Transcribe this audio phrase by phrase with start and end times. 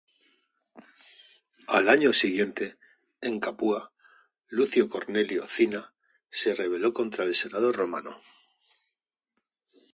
[1.67, 2.79] Al año siguiente,
[3.21, 3.93] en Capua,
[4.47, 5.93] Lucio Cornelio Cinna
[6.27, 8.19] se rebeló contra el Senado Romano.